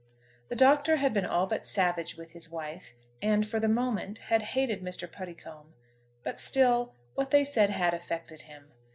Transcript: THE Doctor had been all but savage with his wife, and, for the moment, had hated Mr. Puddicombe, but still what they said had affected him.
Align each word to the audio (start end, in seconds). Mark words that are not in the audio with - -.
THE 0.49 0.55
Doctor 0.55 0.95
had 0.95 1.13
been 1.13 1.27
all 1.27 1.45
but 1.45 1.63
savage 1.63 2.15
with 2.15 2.31
his 2.31 2.49
wife, 2.49 2.93
and, 3.21 3.47
for 3.47 3.59
the 3.59 3.67
moment, 3.67 4.17
had 4.17 4.41
hated 4.41 4.81
Mr. 4.81 5.07
Puddicombe, 5.07 5.75
but 6.23 6.39
still 6.39 6.95
what 7.13 7.29
they 7.29 7.43
said 7.43 7.69
had 7.69 7.93
affected 7.93 8.41
him. 8.41 8.71